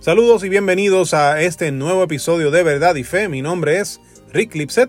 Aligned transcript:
Saludos 0.00 0.42
y 0.44 0.48
bienvenidos 0.48 1.12
a 1.12 1.42
este 1.42 1.72
nuevo 1.72 2.02
episodio 2.02 2.50
de 2.50 2.62
Verdad 2.62 2.94
y 2.94 3.04
Fe. 3.04 3.28
Mi 3.28 3.42
nombre 3.42 3.80
es 3.80 4.00
Rick 4.32 4.54
Lipset 4.54 4.88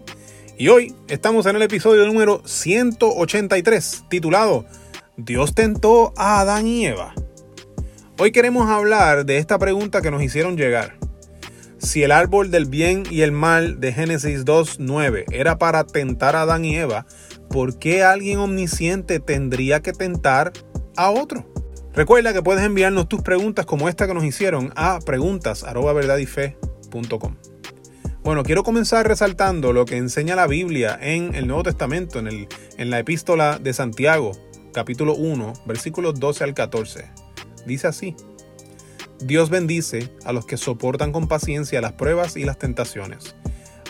y 0.57 0.69
hoy 0.69 0.95
estamos 1.09 1.45
en 1.47 1.57
el 1.57 1.63
episodio 1.63 2.05
número 2.07 2.41
183 2.45 4.05
titulado 4.07 4.65
Dios 5.17 5.53
tentó 5.53 6.13
a 6.15 6.39
Adán 6.39 6.65
y 6.65 6.85
Eva. 6.85 7.13
Hoy 8.19 8.31
queremos 8.31 8.69
hablar 8.69 9.25
de 9.25 9.37
esta 9.37 9.59
pregunta 9.59 10.01
que 10.01 10.11
nos 10.11 10.23
hicieron 10.23 10.55
llegar. 10.55 10.95
Si 11.77 12.03
el 12.03 12.13
árbol 12.13 12.49
del 12.49 12.63
bien 12.63 13.03
y 13.11 13.23
el 13.23 13.33
mal 13.33 13.81
de 13.81 13.91
Génesis 13.91 14.45
2.9 14.45 15.25
era 15.33 15.57
para 15.57 15.83
tentar 15.83 16.37
a 16.37 16.43
Adán 16.43 16.63
y 16.63 16.77
Eva, 16.77 17.05
¿por 17.49 17.77
qué 17.79 18.01
alguien 18.01 18.39
omnisciente 18.39 19.19
tendría 19.19 19.81
que 19.81 19.91
tentar 19.91 20.53
a 20.95 21.11
otro? 21.11 21.50
Recuerda 21.93 22.33
que 22.33 22.41
puedes 22.41 22.63
enviarnos 22.63 23.09
tus 23.09 23.21
preguntas 23.21 23.65
como 23.65 23.89
esta 23.89 24.07
que 24.07 24.13
nos 24.13 24.23
hicieron 24.23 24.71
a 24.75 24.99
preguntas@verdadyfe.com. 24.99 27.35
Bueno, 28.23 28.43
quiero 28.43 28.63
comenzar 28.63 29.05
resaltando 29.07 29.73
lo 29.73 29.85
que 29.85 29.97
enseña 29.97 30.35
la 30.35 30.45
Biblia 30.47 30.97
en 31.01 31.35
el 31.35 31.47
Nuevo 31.47 31.63
Testamento, 31.63 32.19
en, 32.19 32.27
el, 32.27 32.47
en 32.77 32.91
la 32.91 32.99
epístola 32.99 33.59
de 33.59 33.73
Santiago, 33.73 34.31
capítulo 34.73 35.15
1, 35.15 35.53
versículos 35.65 36.17
12 36.19 36.45
al 36.45 36.53
14. 36.53 37.11
Dice 37.65 37.87
así, 37.87 38.15
Dios 39.19 39.49
bendice 39.49 40.13
a 40.23 40.31
los 40.33 40.45
que 40.45 40.57
soportan 40.57 41.11
con 41.11 41.27
paciencia 41.27 41.81
las 41.81 41.93
pruebas 41.93 42.37
y 42.37 42.45
las 42.45 42.57
tentaciones, 42.57 43.35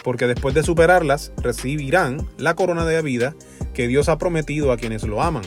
porque 0.03 0.27
después 0.27 0.55
de 0.55 0.63
superarlas 0.63 1.31
recibirán 1.37 2.27
la 2.37 2.55
corona 2.55 2.85
de 2.85 3.01
vida 3.01 3.35
que 3.73 3.87
Dios 3.87 4.09
ha 4.09 4.17
prometido 4.17 4.71
a 4.71 4.77
quienes 4.77 5.03
lo 5.03 5.21
aman. 5.21 5.43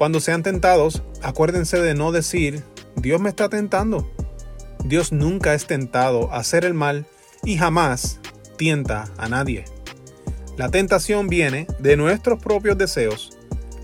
Cuando 0.00 0.20
sean 0.20 0.42
tentados, 0.42 1.02
acuérdense 1.20 1.78
de 1.78 1.92
no 1.92 2.10
decir, 2.10 2.64
Dios 2.96 3.20
me 3.20 3.28
está 3.28 3.50
tentando. 3.50 4.10
Dios 4.82 5.12
nunca 5.12 5.52
es 5.52 5.66
tentado 5.66 6.32
a 6.32 6.38
hacer 6.38 6.64
el 6.64 6.72
mal 6.72 7.04
y 7.44 7.58
jamás 7.58 8.18
tienta 8.56 9.12
a 9.18 9.28
nadie. 9.28 9.66
La 10.56 10.70
tentación 10.70 11.28
viene 11.28 11.66
de 11.80 11.98
nuestros 11.98 12.42
propios 12.42 12.78
deseos, 12.78 13.36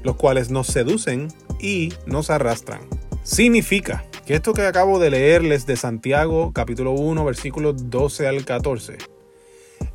los 0.05 0.17
cuales 0.17 0.49
nos 0.49 0.69
seducen 0.69 1.29
y 1.61 1.93
nos 2.07 2.31
arrastran. 2.31 2.81
Significa 3.23 4.07
que 4.25 4.37
esto 4.37 4.55
que 4.55 4.63
acabo 4.63 4.99
de 4.99 5.11
leerles 5.11 5.67
de 5.67 5.77
Santiago 5.77 6.51
capítulo 6.55 6.93
1 6.93 7.27
versículos 7.27 7.91
12 7.91 8.27
al 8.27 8.43
14 8.47 8.97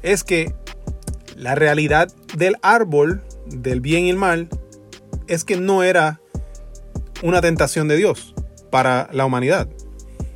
es 0.04 0.24
que 0.24 0.54
la 1.36 1.56
realidad 1.56 2.14
del 2.38 2.58
árbol 2.62 3.24
del 3.48 3.82
bien 3.82 4.04
y 4.04 4.12
el 4.12 4.18
mal 4.18 4.50
es 5.32 5.46
que 5.46 5.56
no 5.56 5.82
era 5.82 6.20
una 7.24 7.40
tentación 7.40 7.88
de 7.88 7.96
Dios 7.96 8.36
para 8.70 9.08
la 9.14 9.26
humanidad. 9.26 9.70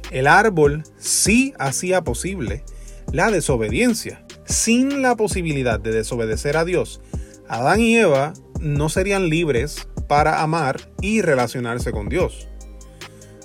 El 0.10 0.26
árbol 0.26 0.84
sí 0.98 1.54
hacía 1.60 2.02
posible 2.02 2.64
la 3.12 3.30
desobediencia. 3.30 4.26
Sin 4.46 5.02
la 5.02 5.18
posibilidad 5.18 5.82
de 5.82 5.92
desobedecer 5.92 6.56
a 6.56 6.64
Dios, 6.64 7.02
Adán 7.50 7.82
y 7.82 7.98
Eva 7.98 8.32
no 8.62 8.88
serían 8.88 9.28
libres 9.28 9.90
para 10.08 10.42
amar 10.42 10.80
y 11.02 11.22
relacionarse 11.22 11.92
con 11.92 12.08
Dios. 12.08 12.48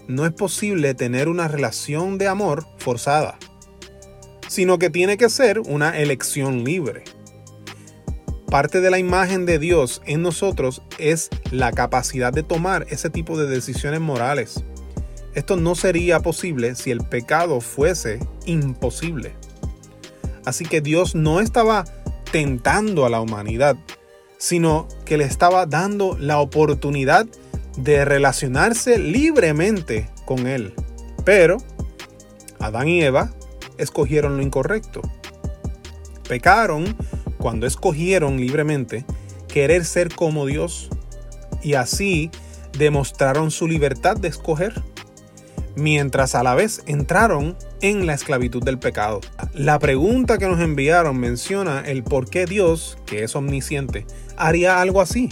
No 0.07 0.27
es 0.27 0.33
posible 0.33 0.95
tener 0.95 1.29
una 1.29 1.49
relación 1.49 2.17
de 2.17 2.29
amor 2.29 2.65
forzada, 2.79 3.39
sino 4.47 4.79
que 4.79 4.89
tiene 4.89 5.17
que 5.17 5.29
ser 5.29 5.59
una 5.59 5.99
elección 5.99 6.63
libre. 6.63 7.03
Parte 8.51 8.81
de 8.81 8.91
la 8.91 8.99
imagen 8.99 9.47
de 9.47 9.61
Dios 9.61 10.03
en 10.07 10.23
nosotros 10.23 10.83
es 10.99 11.31
la 11.53 11.71
capacidad 11.71 12.33
de 12.33 12.43
tomar 12.43 12.85
ese 12.91 13.09
tipo 13.09 13.39
de 13.39 13.47
decisiones 13.47 14.01
morales. 14.01 14.65
Esto 15.35 15.57
no 15.57 15.77
sería 15.77 16.19
posible 16.19 16.75
si 16.75 16.91
el 16.91 16.99
pecado 16.99 17.61
fuese 17.61 18.19
imposible. 18.47 19.35
Así 20.45 20.65
que 20.65 20.81
Dios 20.81 21.15
no 21.15 21.39
estaba 21.39 21.85
tentando 22.33 23.07
a 23.07 23.09
la 23.09 23.21
humanidad, 23.21 23.77
sino 24.37 24.89
que 25.05 25.17
le 25.17 25.25
estaba 25.25 25.67
dando 25.67 26.17
la 26.19 26.41
oportunidad 26.41 27.27
de 27.77 28.05
relacionarse 28.05 28.99
libremente 28.99 30.11
con 30.25 30.49
Él. 30.49 30.75
Pero 31.25 31.59
Adán 32.59 32.89
y 32.89 33.01
Eva 33.01 33.31
escogieron 33.79 34.37
lo 34.37 34.43
incorrecto. 34.43 35.03
Pecaron 36.29 36.97
cuando 37.41 37.67
escogieron 37.67 38.39
libremente 38.39 39.05
querer 39.49 39.85
ser 39.85 40.15
como 40.15 40.47
Dios 40.47 40.91
y 41.63 41.75
así 41.75 42.31
demostraron 42.79 43.51
su 43.51 43.67
libertad 43.67 44.17
de 44.17 44.29
escoger, 44.29 44.81
mientras 45.77 46.35
a 46.35 46.43
la 46.43 46.55
vez 46.55 46.83
entraron 46.87 47.57
en 47.81 48.07
la 48.07 48.15
esclavitud 48.15 48.63
del 48.63 48.79
pecado. 48.79 49.21
La 49.55 49.79
pregunta 49.79 50.39
que 50.39 50.47
nos 50.47 50.61
enviaron 50.61 51.19
menciona 51.19 51.81
el 51.81 52.05
por 52.05 52.29
qué 52.29 52.47
Dios, 52.47 52.99
que 53.07 53.25
es 53.25 53.35
omnisciente, 53.35 54.07
haría 54.37 54.81
algo 54.81 55.01
así. 55.01 55.31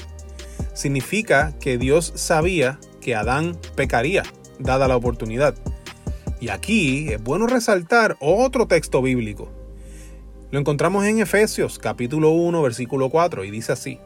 Significa 0.75 1.55
que 1.61 1.79
Dios 1.79 2.13
sabía 2.17 2.79
que 3.01 3.15
Adán 3.15 3.59
pecaría, 3.77 4.23
dada 4.59 4.89
la 4.89 4.97
oportunidad. 4.97 5.55
Y 6.41 6.51
aquí 6.51 7.09
es 7.11 7.23
bueno 7.23 7.47
resaltar 7.47 8.17
otro 8.21 8.67
texto 8.67 9.03
bíblico, 9.03 9.51
lo 10.50 10.59
encontramos 10.59 11.04
en 11.04 11.20
Efesios 11.20 11.78
capítulo 11.78 12.31
1 12.31 12.62
versículo 12.62 13.10
4 13.10 13.44
y 13.44 13.50
dice 13.50 13.72
así. 13.72 13.98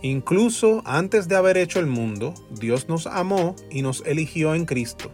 Incluso 0.00 0.82
antes 0.84 1.28
de 1.28 1.36
haber 1.36 1.58
hecho 1.58 1.78
el 1.78 1.86
mundo, 1.86 2.34
Dios 2.50 2.88
nos 2.88 3.06
amó 3.06 3.54
y 3.70 3.82
nos 3.82 4.02
eligió 4.06 4.54
en 4.54 4.64
Cristo, 4.64 5.12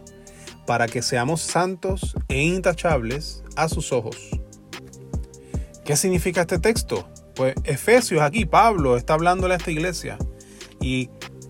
para 0.65 0.87
que 0.87 1.01
seamos 1.01 1.41
santos 1.41 2.15
e 2.27 2.41
intachables 2.41 3.43
a 3.55 3.67
sus 3.69 3.91
ojos. 3.91 4.15
¿Qué 5.85 5.95
significa 5.95 6.41
este 6.41 6.57
texto? 6.57 7.07
Pues 7.35 7.53
Efesios 7.65 8.21
aquí, 8.21 8.45
Pablo 8.45 8.97
está 8.97 9.13
hablándole 9.13 9.55
a 9.55 9.57
esta 9.57 9.71
iglesia 9.71 10.17
y 10.81 11.09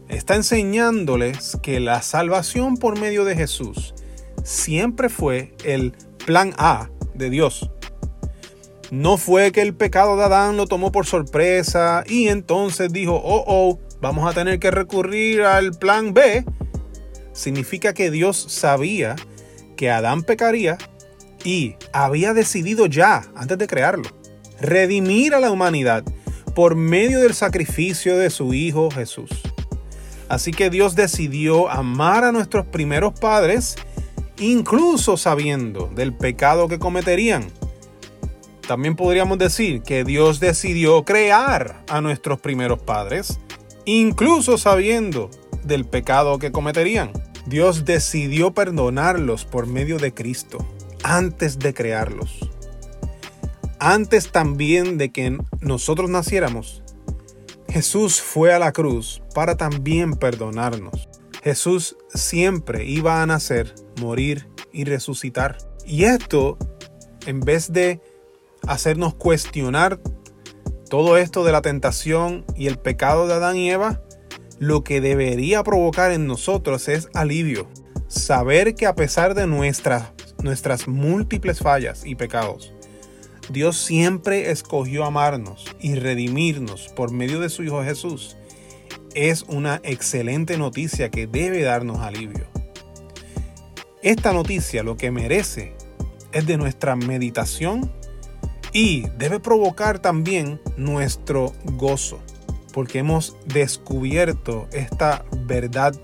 está 0.09 0.35
enseñándoles 0.35 1.57
que 1.61 1.79
la 1.79 2.01
salvación 2.01 2.75
por 2.75 2.99
medio 2.99 3.23
de 3.23 3.35
Jesús 3.35 3.93
siempre 4.43 5.09
fue 5.09 5.53
el 5.63 5.93
plan 6.25 6.53
A 6.57 6.89
de 7.13 7.29
Dios 7.29 7.69
no 8.91 9.17
fue 9.17 9.51
que 9.51 9.61
el 9.61 9.75
pecado 9.75 10.17
de 10.17 10.23
Adán 10.23 10.57
lo 10.57 10.65
tomó 10.65 10.91
por 10.91 11.05
sorpresa 11.05 12.03
y 12.07 12.27
entonces 12.27 12.91
dijo, 12.91 13.15
oh, 13.23 13.43
oh, 13.47 13.79
vamos 14.01 14.29
a 14.29 14.33
tener 14.33 14.59
que 14.59 14.71
recurrir 14.71 15.41
al 15.41 15.71
plan 15.71 16.13
B. 16.13 16.43
Significa 17.33 17.93
que 17.93 18.09
Dios 18.09 18.37
sabía 18.49 19.15
que 19.77 19.91
Adán 19.91 20.23
pecaría 20.23 20.77
y 21.43 21.75
había 21.93 22.33
decidido 22.33 22.87
ya, 22.87 23.25
antes 23.35 23.57
de 23.57 23.67
crearlo, 23.67 24.09
redimir 24.59 25.33
a 25.35 25.39
la 25.39 25.51
humanidad 25.51 26.03
por 26.55 26.75
medio 26.75 27.21
del 27.21 27.33
sacrificio 27.33 28.17
de 28.17 28.29
su 28.29 28.53
Hijo 28.53 28.89
Jesús. 28.91 29.29
Así 30.27 30.51
que 30.51 30.69
Dios 30.69 30.95
decidió 30.95 31.69
amar 31.69 32.23
a 32.23 32.31
nuestros 32.31 32.65
primeros 32.65 33.17
padres, 33.19 33.75
incluso 34.39 35.15
sabiendo 35.15 35.87
del 35.95 36.13
pecado 36.13 36.67
que 36.67 36.79
cometerían 36.79 37.47
también 38.69 38.95
podríamos 38.95 39.39
decir 39.39 39.81
que 39.81 40.03
Dios 40.03 40.39
decidió 40.39 41.03
crear 41.03 41.83
a 41.89 42.01
nuestros 42.01 42.39
primeros 42.39 42.77
padres, 42.77 43.39
incluso 43.85 44.59
sabiendo 44.59 45.31
del 45.63 45.85
pecado 45.85 46.37
que 46.37 46.51
cometerían. 46.51 47.11
Dios 47.47 47.83
decidió 47.83 48.53
perdonarlos 48.53 49.43
por 49.43 49.65
medio 49.65 49.97
de 49.97 50.13
Cristo 50.13 50.63
antes 51.01 51.57
de 51.57 51.73
crearlos. 51.73 52.47
Antes 53.79 54.31
también 54.31 54.99
de 54.99 55.11
que 55.11 55.39
nosotros 55.61 56.07
naciéramos, 56.11 56.83
Jesús 57.69 58.21
fue 58.21 58.53
a 58.53 58.59
la 58.59 58.71
cruz 58.71 59.23
para 59.33 59.57
también 59.57 60.13
perdonarnos. 60.13 61.09
Jesús 61.41 61.97
siempre 62.13 62.85
iba 62.85 63.23
a 63.23 63.25
nacer, 63.25 63.73
morir 63.99 64.47
y 64.71 64.83
resucitar. 64.83 65.57
Y 65.87 66.03
esto, 66.03 66.59
en 67.25 67.39
vez 67.39 67.73
de 67.73 67.99
hacernos 68.67 69.13
cuestionar 69.15 69.99
todo 70.89 71.17
esto 71.17 71.43
de 71.43 71.51
la 71.51 71.61
tentación 71.61 72.45
y 72.55 72.67
el 72.67 72.77
pecado 72.77 73.27
de 73.27 73.35
Adán 73.35 73.57
y 73.57 73.69
Eva, 73.69 74.01
lo 74.57 74.83
que 74.83 75.01
debería 75.01 75.63
provocar 75.63 76.11
en 76.11 76.27
nosotros 76.27 76.87
es 76.87 77.09
alivio. 77.13 77.67
Saber 78.07 78.75
que 78.75 78.87
a 78.87 78.95
pesar 78.95 79.35
de 79.35 79.45
nuestras, 79.45 80.11
nuestras 80.41 80.87
múltiples 80.87 81.59
fallas 81.59 82.05
y 82.05 82.15
pecados, 82.15 82.73
Dios 83.49 83.77
siempre 83.77 84.51
escogió 84.51 85.05
amarnos 85.05 85.65
y 85.79 85.95
redimirnos 85.95 86.89
por 86.95 87.11
medio 87.11 87.39
de 87.39 87.49
su 87.49 87.63
Hijo 87.63 87.83
Jesús 87.83 88.35
es 89.15 89.43
una 89.43 89.81
excelente 89.83 90.57
noticia 90.57 91.09
que 91.09 91.27
debe 91.27 91.63
darnos 91.63 91.99
alivio. 91.99 92.47
Esta 94.01 94.33
noticia 94.33 94.83
lo 94.83 94.97
que 94.97 95.11
merece 95.11 95.75
es 96.31 96.45
de 96.45 96.57
nuestra 96.57 96.95
meditación 96.95 97.91
y 98.73 99.07
debe 99.17 99.39
provocar 99.39 99.99
también 99.99 100.59
nuestro 100.77 101.53
gozo, 101.63 102.19
porque 102.73 102.99
hemos 102.99 103.37
descubierto 103.45 104.67
esta 104.71 105.25
verdad 105.45 105.95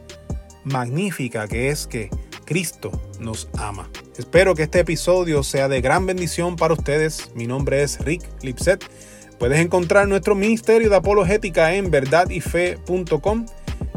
magnífica 0.64 1.48
que 1.48 1.70
es 1.70 1.88
que 1.88 2.10
Cristo 2.46 2.92
nos 3.20 3.50
ama. 3.58 3.90
Espero 4.18 4.56
que 4.56 4.64
este 4.64 4.80
episodio 4.80 5.44
sea 5.44 5.68
de 5.68 5.82
gran 5.82 6.06
bendición 6.06 6.56
para 6.56 6.74
ustedes. 6.74 7.32
Mi 7.36 7.48
nombre 7.48 7.84
es 7.84 8.00
Rick 8.00 8.24
Lipset. 8.44 8.84
Puedes 9.40 9.60
encontrar 9.60 10.08
nuestro 10.08 10.36
ministerio 10.36 10.90
de 10.90 10.96
apologética 10.96 11.74
en 11.74 11.92
verdadyfe.com. 11.92 13.46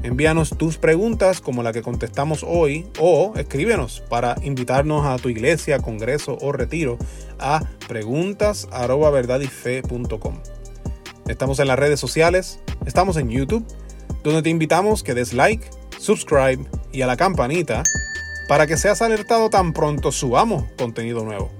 Envíanos 0.02 0.56
tus 0.56 0.78
preguntas 0.78 1.40
como 1.40 1.62
la 1.62 1.72
que 1.72 1.82
contestamos 1.82 2.44
hoy 2.46 2.86
o 3.00 3.32
escríbenos 3.36 4.02
para 4.08 4.36
invitarnos 4.42 5.04
a 5.04 5.16
tu 5.16 5.28
iglesia, 5.28 5.80
congreso 5.80 6.38
o 6.40 6.52
retiro 6.52 6.98
a 7.38 7.62
preguntas@verdadyfe.com. 7.88 10.34
Estamos 11.26 11.58
en 11.58 11.66
las 11.66 11.78
redes 11.78 12.00
sociales, 12.00 12.60
estamos 12.86 13.16
en 13.16 13.28
YouTube, 13.28 13.66
donde 14.22 14.42
te 14.42 14.50
invitamos 14.50 15.02
que 15.02 15.14
des 15.14 15.32
like, 15.32 15.68
subscribe 15.98 16.64
y 16.92 17.02
a 17.02 17.06
la 17.06 17.16
campanita 17.16 17.82
para 18.48 18.66
que 18.66 18.76
seas 18.76 19.02
alertado 19.02 19.50
tan 19.50 19.72
pronto 19.72 20.12
subamos 20.12 20.64
contenido 20.78 21.24
nuevo. 21.24 21.50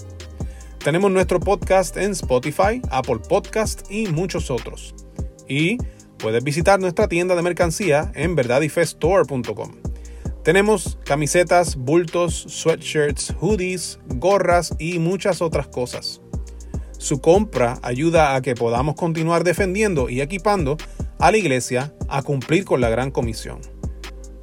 Tenemos 0.83 1.11
nuestro 1.11 1.41
podcast 1.41 1.97
en 1.97 2.13
Spotify, 2.13 2.81
Apple 2.91 3.19
Podcast 3.29 3.91
y 3.91 4.07
muchos 4.07 4.51
otros. 4.51 4.95
Y 5.49 5.79
puedes 6.19 6.45
visitar 6.45 6.81
nuestra 6.81 7.09
tienda 7.09 7.35
de 7.35 7.43
mercancía 7.43 8.13
en 8.15 8.35
verdadyfestore.com. 8.35 9.73
Tenemos 10.45 10.99
camisetas, 11.05 11.77
bultos, 11.77 12.47
sweatshirts, 12.49 13.35
hoodies, 13.41 13.99
gorras 14.07 14.75
y 14.79 14.99
muchas 14.99 15.43
otras 15.43 15.69
cosas. 15.69 16.21
Su 16.99 17.21
compra 17.21 17.79
ayuda 17.83 18.35
a 18.35 18.43
que 18.43 18.55
podamos 18.55 18.95
continuar 18.95 19.45
defendiendo 19.45 20.09
y 20.09 20.21
equipando 20.21 20.77
a 21.19 21.31
la 21.31 21.37
iglesia 21.37 21.95
a 22.09 22.23
cumplir 22.23 22.65
con 22.65 22.81
la 22.81 22.89
gran 22.89 23.11
comisión. 23.11 23.61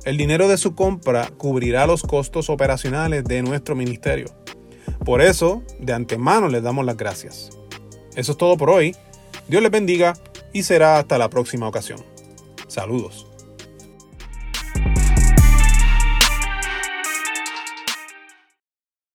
El 0.06 0.18
dinero 0.18 0.48
de 0.48 0.58
su 0.58 0.76
compra 0.76 1.30
cubrirá 1.38 1.88
los 1.88 2.04
costos 2.04 2.50
operacionales 2.50 3.24
de 3.24 3.42
nuestro 3.42 3.76
ministerio. 3.76 4.28
Por 5.04 5.22
eso, 5.22 5.64
de 5.80 5.94
antemano 5.94 6.48
les 6.48 6.62
damos 6.64 6.86
las 6.86 6.98
gracias. 6.98 7.50
Eso 8.16 8.34
es 8.34 8.38
todo 8.38 8.56
por 8.56 8.70
hoy. 8.70 8.96
Dios 9.48 9.64
les 9.64 9.72
bendiga 9.72 10.14
y 10.56 10.64
será 10.64 11.00
hasta 11.00 11.18
la 11.18 11.30
próxima 11.30 11.68
ocasión. 11.68 12.00
Saludos. 12.70 13.28